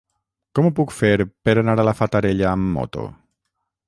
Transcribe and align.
Com 0.59 0.67
ho 0.69 0.71
puc 0.77 0.93
fer 0.99 1.11
per 1.49 1.55
anar 1.63 1.75
a 1.83 1.85
la 1.89 1.93
Fatarella 1.99 2.47
amb 2.53 2.73
moto? 2.79 3.05